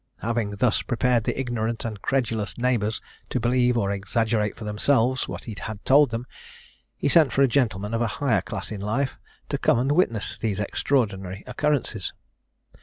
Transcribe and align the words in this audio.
Having 0.23 0.55
thus 0.55 0.81
prepared 0.81 1.25
the 1.25 1.39
ignorant 1.39 1.85
and 1.85 2.01
credulous 2.01 2.57
neighbours 2.57 2.99
to 3.29 3.39
believe 3.39 3.77
or 3.77 3.91
exaggerate 3.91 4.55
for 4.57 4.63
themselves 4.65 5.27
what 5.27 5.43
he 5.43 5.55
had 5.61 5.85
told 5.85 6.09
them, 6.09 6.25
he 6.97 7.07
sent 7.07 7.31
for 7.31 7.43
a 7.43 7.47
gentleman 7.47 7.93
of 7.93 8.01
a 8.01 8.07
higher 8.17 8.41
class 8.41 8.71
in 8.71 8.81
life, 8.81 9.19
to 9.49 9.59
come 9.59 9.77
and 9.77 9.91
witness 9.91 10.39
these 10.39 10.59
extraordinary 10.59 11.43
occurrences. 11.45 12.13